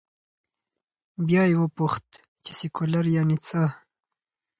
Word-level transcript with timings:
بیا 1.27 1.43
یې 1.49 1.55
وپوښت، 1.61 2.07
چې 2.43 2.51
سیکولر 2.59 3.05
یعنې 3.15 3.37
څه؟ 3.47 3.61